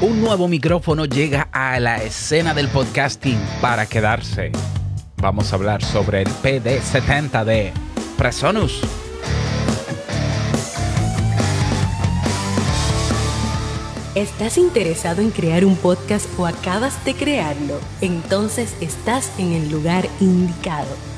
[0.00, 4.52] Un nuevo micrófono llega a la escena del podcasting para quedarse.
[5.16, 7.72] Vamos a hablar sobre el PD70 de
[8.16, 8.80] Presonus.
[14.14, 17.80] ¿Estás interesado en crear un podcast o acabas de crearlo?
[18.00, 21.17] Entonces estás en el lugar indicado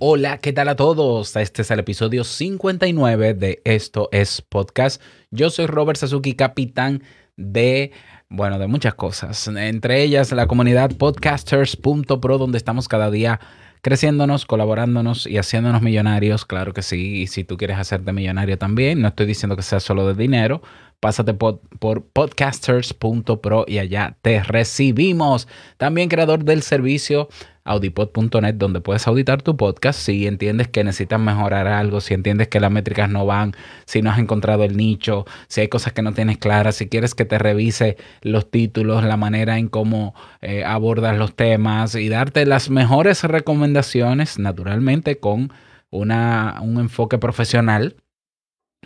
[0.00, 1.34] Hola, ¿qué tal a todos?
[1.34, 5.02] Este es el episodio 59 de Esto es Podcast.
[5.32, 7.02] Yo soy Robert Sasuki, capitán
[7.36, 7.90] de,
[8.28, 9.48] bueno, de muchas cosas.
[9.48, 13.40] Entre ellas la comunidad podcasters.pro, donde estamos cada día
[13.82, 16.44] creciéndonos, colaborándonos y haciéndonos millonarios.
[16.44, 17.22] Claro que sí.
[17.22, 20.62] Y si tú quieres hacerte millonario también, no estoy diciendo que sea solo de dinero.
[21.00, 25.48] Pásate por, por podcasters.pro y allá te recibimos.
[25.76, 27.28] También creador del servicio
[27.68, 32.60] audipod.net, donde puedes auditar tu podcast si entiendes que necesitas mejorar algo, si entiendes que
[32.60, 33.52] las métricas no van,
[33.84, 37.14] si no has encontrado el nicho, si hay cosas que no tienes claras, si quieres
[37.14, 42.46] que te revise los títulos, la manera en cómo eh, abordas los temas y darte
[42.46, 45.52] las mejores recomendaciones, naturalmente con
[45.90, 47.96] una, un enfoque profesional.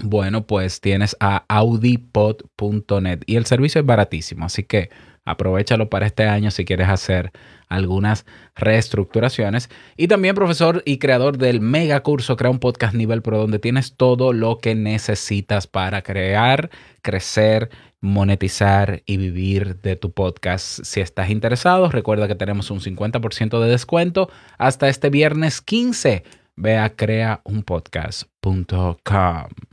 [0.02, 4.88] Bueno, pues tienes a audipod.net y el servicio es baratísimo, así que
[5.24, 7.30] aprovechalo para este año si quieres hacer
[7.68, 9.70] algunas reestructuraciones.
[9.96, 13.96] Y también profesor y creador del mega curso Crea un Podcast Nivel Pro, donde tienes
[13.96, 16.70] todo lo que necesitas para crear,
[17.02, 17.70] crecer,
[18.00, 20.84] monetizar y vivir de tu podcast.
[20.84, 26.24] Si estás interesado, recuerda que tenemos un 50% de descuento hasta este viernes 15.
[26.56, 29.71] Ve a creaunpodcast.com.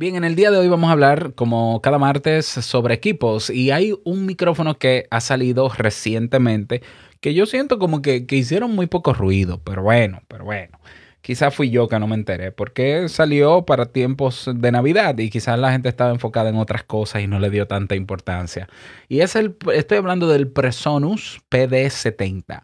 [0.00, 3.72] Bien, en el día de hoy vamos a hablar, como cada martes, sobre equipos y
[3.72, 6.82] hay un micrófono que ha salido recientemente
[7.20, 10.78] que yo siento como que, hicieron muy poco ruido, pero bueno, pero bueno.
[11.20, 15.58] Quizás fui yo que no me enteré, porque salió para tiempos de Navidad y quizás
[15.58, 18.68] la gente estaba enfocada en otras cosas y no le dio tanta importancia.
[19.08, 22.62] Y es el, estoy hablando del Presonus PD70.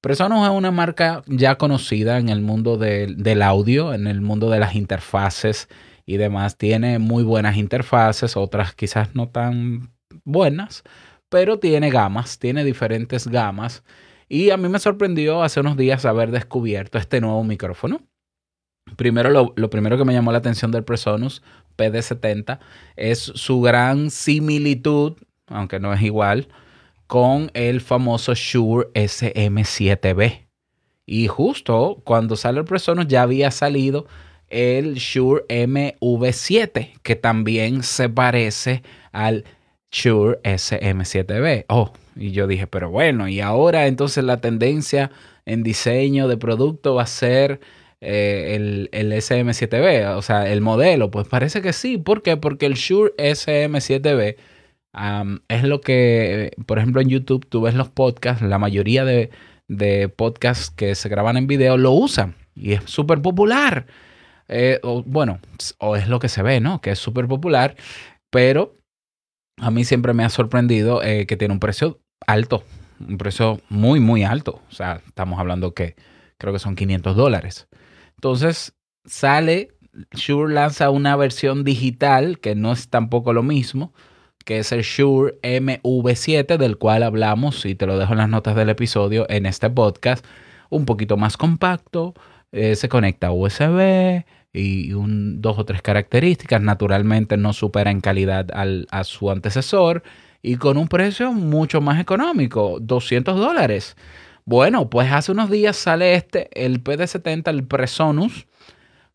[0.00, 4.58] Presonus es una marca ya conocida en el mundo del audio, en el mundo de
[4.58, 5.68] las interfaces
[6.12, 6.58] y demás.
[6.58, 9.92] Tiene muy buenas interfaces, otras quizás no tan
[10.24, 10.82] buenas,
[11.30, 13.82] pero tiene gamas, tiene diferentes gamas.
[14.28, 18.02] Y a mí me sorprendió hace unos días haber descubierto este nuevo micrófono.
[18.96, 21.42] Primero, lo, primero que me llamó la atención del Presonus
[21.78, 22.58] PD70
[22.96, 25.14] es su gran similitud,
[25.46, 26.48] aunque no es igual,
[27.06, 30.46] con el famoso Shure SM7B.
[31.06, 34.06] Y justo cuando sale el Presonus ya había salido
[34.52, 39.44] el Shure MV7, que también se parece al
[39.90, 41.64] Shure SM7B.
[41.68, 45.10] Oh, y yo dije, pero bueno, y ahora entonces la tendencia
[45.46, 47.60] en diseño de producto va a ser
[48.00, 51.10] eh, el, el, SM7B, o sea, el modelo.
[51.10, 51.98] Pues parece que sí.
[51.98, 52.36] ¿Por qué?
[52.36, 54.36] Porque el Shure SM7B
[55.48, 59.30] es lo que, por ejemplo, en YouTube tú ves los podcasts, la mayoría de,
[59.68, 63.86] de podcasts que se graban en video lo usan y es súper popular.
[64.54, 65.40] Eh, bueno,
[65.78, 66.82] o es lo que se ve, ¿no?
[66.82, 67.74] Que es súper popular,
[68.30, 68.76] pero
[69.56, 72.62] a mí siempre me ha sorprendido eh, que tiene un precio alto,
[73.00, 74.60] un precio muy, muy alto.
[74.68, 75.96] O sea, estamos hablando que
[76.36, 77.66] creo que son 500 dólares.
[78.16, 78.74] Entonces,
[79.06, 79.68] sale,
[80.12, 83.94] Shure lanza una versión digital que no es tampoco lo mismo,
[84.44, 88.54] que es el Shure MV7, del cual hablamos, y te lo dejo en las notas
[88.54, 90.26] del episodio, en este podcast,
[90.68, 92.12] un poquito más compacto,
[92.50, 96.60] eh, se conecta a USB y un, dos o tres características.
[96.60, 100.02] Naturalmente no supera en calidad al, a su antecesor
[100.42, 103.96] y con un precio mucho más económico, 200 dólares.
[104.44, 108.46] Bueno, pues hace unos días sale este, el PD70, el Presonus,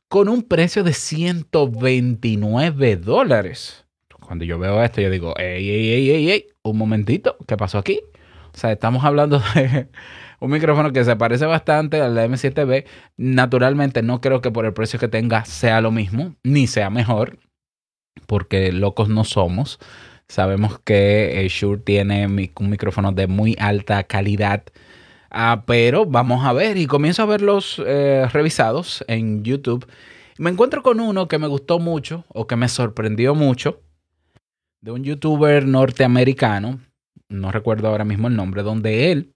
[0.07, 3.85] con un precio de 129 dólares.
[4.21, 7.77] Cuando yo veo esto, yo digo, ey, ey, ey, ey, ey, un momentito, ¿qué pasó
[7.77, 8.01] aquí?
[8.53, 9.89] O sea, estamos hablando de
[10.39, 12.85] un micrófono que se parece bastante al M7B.
[13.17, 17.39] Naturalmente no creo que por el precio que tenga sea lo mismo, ni sea mejor,
[18.27, 19.79] porque locos no somos.
[20.27, 24.63] Sabemos que eh, Shure tiene un micrófono de muy alta calidad.
[25.29, 29.87] Ah, pero vamos a ver y comienzo a verlos eh, revisados en YouTube.
[30.37, 33.81] Me encuentro con uno que me gustó mucho o que me sorprendió mucho
[34.81, 36.79] de un youtuber norteamericano,
[37.29, 39.33] no recuerdo ahora mismo el nombre, donde él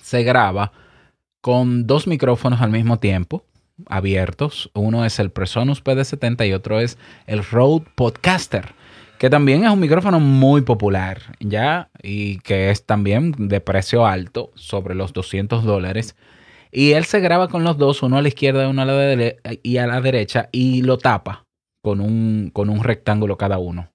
[0.00, 0.72] se graba
[1.40, 3.44] con dos micrófonos al mismo tiempo,
[3.86, 4.70] abiertos.
[4.74, 8.74] Uno es el Presonus PD70 y otro es el Rode Podcaster,
[9.18, 11.90] que también es un micrófono muy popular, ¿ya?
[12.02, 16.16] Y que es también de precio alto, sobre los 200 dólares.
[16.70, 19.34] Y él se graba con los dos, uno a la izquierda y uno a la,
[19.62, 21.44] y a la derecha, y lo tapa
[21.82, 23.90] con un, con un rectángulo cada uno.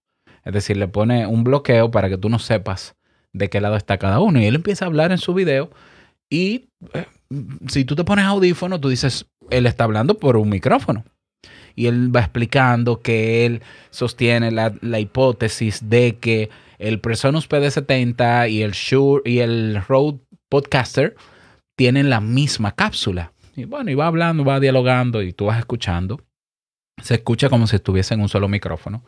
[0.45, 2.95] Es decir, le pone un bloqueo para que tú no sepas
[3.33, 4.39] de qué lado está cada uno.
[4.39, 5.69] Y él empieza a hablar en su video
[6.29, 7.05] y eh,
[7.67, 11.03] si tú te pones audífono, tú dices, él está hablando por un micrófono.
[11.75, 18.49] Y él va explicando que él sostiene la, la hipótesis de que el Presonus PD70
[18.51, 21.15] y el Shure y el Rode Podcaster
[21.77, 23.31] tienen la misma cápsula.
[23.55, 26.21] Y bueno, y va hablando, va dialogando y tú vas escuchando.
[27.01, 29.03] Se escucha como si estuviese en un solo micrófono.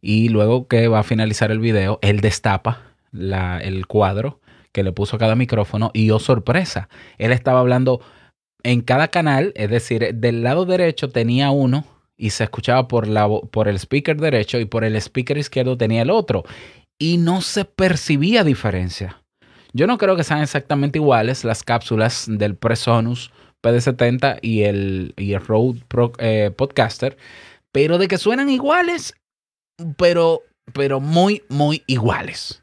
[0.00, 4.40] Y luego que va a finalizar el video, él destapa el cuadro
[4.72, 8.00] que le puso cada micrófono y oh sorpresa, él estaba hablando
[8.62, 11.84] en cada canal, es decir, del lado derecho tenía uno
[12.16, 16.02] y se escuchaba por, la, por el speaker derecho y por el speaker izquierdo tenía
[16.02, 16.44] el otro
[16.98, 19.22] y no se percibía diferencia.
[19.72, 23.30] Yo no creo que sean exactamente iguales las cápsulas del Presonus
[23.62, 25.80] PD70 y el, y el Rode
[26.18, 27.16] eh, Podcaster,
[27.72, 29.14] pero de que suenan iguales,
[29.96, 30.42] pero,
[30.72, 32.62] pero muy, muy iguales.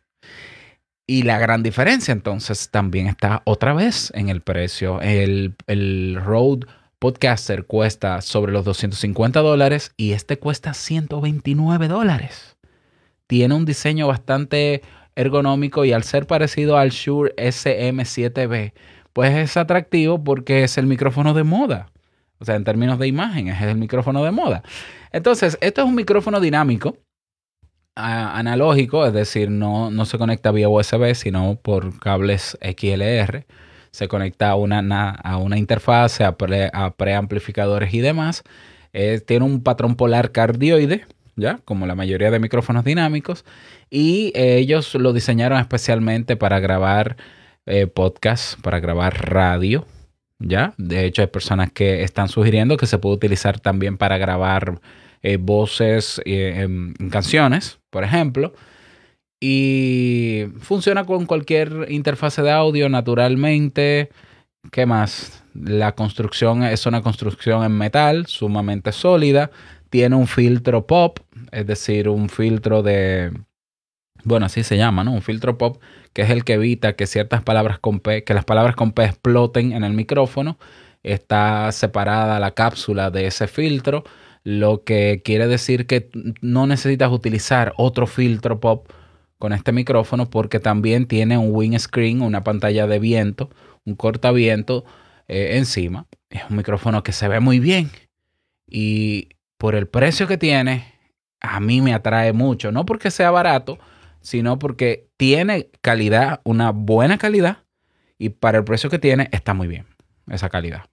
[1.05, 5.01] Y la gran diferencia entonces también está otra vez en el precio.
[5.01, 6.65] El, el Rode
[6.99, 12.55] Podcaster cuesta sobre los 250 dólares y este cuesta 129 dólares.
[13.27, 14.81] Tiene un diseño bastante
[15.15, 18.73] ergonómico y al ser parecido al Shure SM7B,
[19.11, 21.91] pues es atractivo porque es el micrófono de moda.
[22.39, 24.63] O sea, en términos de imagen, es el micrófono de moda.
[25.11, 26.97] Entonces, esto es un micrófono dinámico,
[27.95, 33.45] analógico, es decir, no, no se conecta vía USB, sino por cables XLR.
[33.91, 36.35] Se conecta a una, a una interfase, a,
[36.97, 38.43] preamplificadores y demás.
[38.93, 41.05] Eh, tiene un patrón polar cardioide,
[41.35, 41.59] ¿ya?
[41.65, 43.45] Como la mayoría de micrófonos dinámicos.
[43.89, 47.17] Y eh, ellos lo diseñaron especialmente para grabar
[47.65, 49.85] eh, podcast, para grabar radio,
[50.39, 50.73] ¿ya?
[50.77, 54.81] De hecho, hay personas que están sugiriendo que se puede utilizar también para grabar
[55.23, 58.53] eh, voces en canciones, por ejemplo.
[59.41, 64.09] Y funciona con cualquier interfase de audio naturalmente.
[64.71, 65.43] ¿Qué más?
[65.53, 69.51] La construcción es una construcción en metal sumamente sólida
[69.93, 71.19] tiene un filtro pop,
[71.51, 73.31] es decir, un filtro de,
[74.23, 75.11] bueno, así se llama, ¿no?
[75.11, 75.79] Un filtro pop
[76.13, 79.03] que es el que evita que ciertas palabras con P, que las palabras con P
[79.03, 80.57] exploten en el micrófono.
[81.03, 84.03] Está separada la cápsula de ese filtro,
[84.43, 86.09] lo que quiere decir que
[86.41, 88.87] no necesitas utilizar otro filtro pop
[89.37, 93.49] con este micrófono porque también tiene un windscreen, una pantalla de viento,
[93.85, 94.85] un cortaviento
[95.27, 96.07] eh, encima.
[96.29, 97.89] Es un micrófono que se ve muy bien
[98.67, 100.93] y por el precio que tiene,
[101.39, 102.71] a mí me atrae mucho.
[102.71, 103.77] No porque sea barato,
[104.21, 107.59] sino porque tiene calidad, una buena calidad,
[108.17, 109.85] y para el precio que tiene está muy bien
[110.27, 110.85] esa calidad.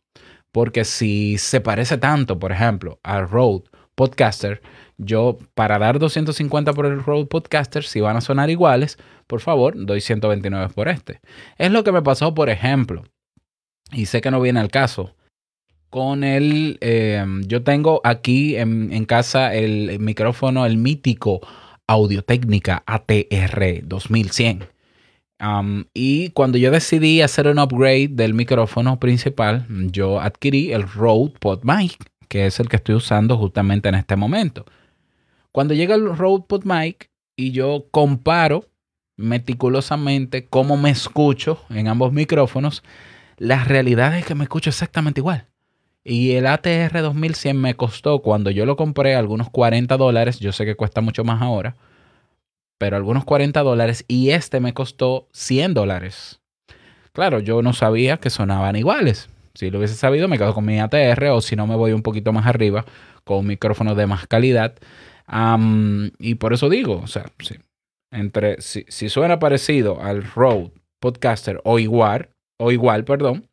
[0.52, 3.64] Porque si se parece tanto, por ejemplo, al Rode
[3.94, 4.60] Podcaster,
[4.98, 9.74] yo para dar 250 por el Rode Podcaster, si van a sonar iguales, por favor,
[9.76, 11.20] doy 129 por este.
[11.56, 13.04] Es lo que me pasó, por ejemplo,
[13.92, 15.14] y sé que no viene al caso,
[15.90, 21.40] con el, eh, yo tengo aquí en, casa el, micrófono, el mítico
[21.86, 24.68] Audio Técnica ATR 2100.
[25.94, 31.96] Y cuando yo decidí hacer un upgrade del micrófono principal, yo adquirí el Rode PodMic,
[32.28, 34.66] que es el que estoy usando justamente en este momento.
[35.52, 38.68] Cuando llega el Rode PodMic y yo comparo
[39.16, 42.82] meticulosamente cómo me escucho en ambos micrófonos,
[43.38, 45.46] la realidad es que me escucho exactamente igual.
[46.04, 50.38] Y el ATR 2100 me costó cuando yo lo compré algunos 40 dólares.
[50.38, 51.76] Yo sé que cuesta mucho más ahora,
[52.80, 54.06] pero algunos 40 dólares.
[54.08, 56.40] Y este me costó 100 dólares.
[57.12, 59.28] Claro, yo no sabía que sonaban iguales.
[59.52, 62.02] Si lo hubiese sabido, me quedo con mi ATR o si no, me voy un
[62.02, 62.86] poquito más arriba
[63.24, 64.76] con un micrófono de más calidad.
[66.18, 67.26] y por eso digo, o sea,
[68.10, 73.46] entre, si, si suena parecido al Rode Podcaster o igual, o igual, perdón,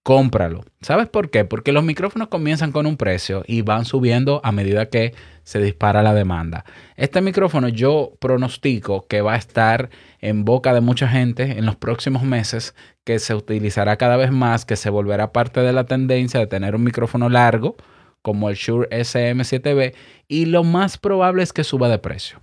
[0.05, 0.63] cómpralo.
[0.81, 1.45] ¿Sabes por qué?
[1.45, 6.03] Porque los micrófonos comienzan con un precio y van subiendo a medida que se dispara
[6.03, 6.63] la demanda.
[6.95, 9.89] Este micrófono yo pronostico que va a estar
[10.21, 14.63] en boca de mucha gente en los próximos meses, que se utilizará cada vez más,
[14.63, 17.75] que se volverá parte de la tendencia de tener un micrófono largo
[18.21, 19.95] como el Shure SM7B
[20.27, 22.39] y lo más probable es que suba de precio.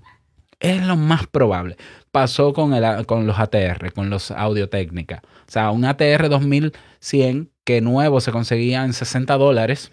[0.59, 1.77] Es lo más probable.
[2.11, 5.23] Pasó con, el, con los ATR, con los Audio Técnica.
[5.25, 9.93] O sea, un ATR 2100 que nuevo se conseguía en 60 dólares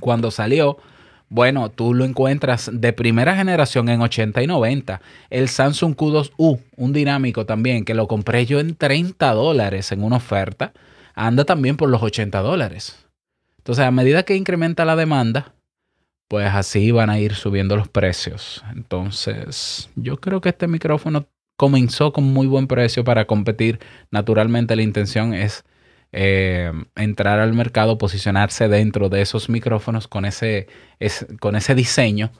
[0.00, 0.78] cuando salió.
[1.28, 5.00] Bueno, tú lo encuentras de primera generación en 80 y 90.
[5.30, 10.16] El Samsung Q2U, un dinámico también, que lo compré yo en 30 dólares en una
[10.16, 10.72] oferta,
[11.14, 13.06] anda también por los 80 dólares.
[13.58, 15.54] Entonces, a medida que incrementa la demanda,
[16.28, 18.62] pues así van a ir subiendo los precios.
[18.74, 23.78] Entonces, yo creo que este micrófono comenzó con muy buen precio para competir.
[24.10, 25.64] Naturalmente, la intención es
[26.12, 30.68] eh, entrar al mercado, posicionarse dentro de esos micrófonos con ese,
[31.40, 32.30] con ese diseño,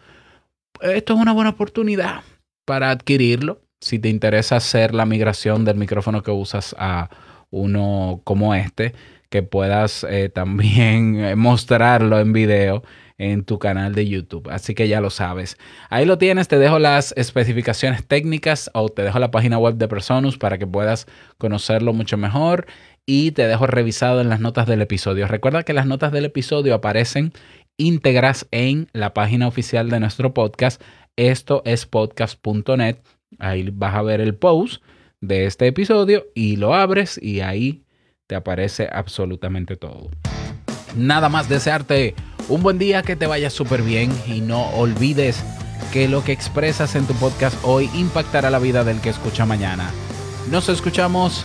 [0.80, 2.22] esto es una buena oportunidad
[2.64, 3.60] para adquirirlo.
[3.80, 7.08] Si te interesa hacer la migración del micrófono que usas a
[7.50, 8.94] uno como este,
[9.28, 12.82] que puedas eh, también mostrarlo en video
[13.18, 14.48] en tu canal de YouTube.
[14.50, 15.56] Así que ya lo sabes.
[15.90, 19.86] Ahí lo tienes, te dejo las especificaciones técnicas o te dejo la página web de
[19.86, 21.06] Personus para que puedas
[21.38, 22.66] conocerlo mucho mejor
[23.06, 25.26] y te dejo revisado en las notas del episodio.
[25.26, 27.32] Recuerda que las notas del episodio aparecen
[27.76, 30.80] íntegras en la página oficial de nuestro podcast.
[31.16, 32.98] Esto es podcast.net.
[33.38, 34.82] Ahí vas a ver el post
[35.20, 37.84] de este episodio y lo abres y ahí
[38.26, 40.10] te aparece absolutamente todo.
[40.96, 42.14] Nada más desearte
[42.48, 45.42] un buen día, que te vaya súper bien y no olvides
[45.92, 49.90] que lo que expresas en tu podcast hoy impactará la vida del que escucha mañana.
[50.50, 51.44] Nos escuchamos